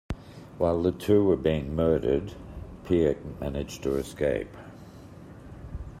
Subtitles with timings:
[0.57, 2.33] While the two were being murdered,
[2.85, 4.49] Pieck managed to escape.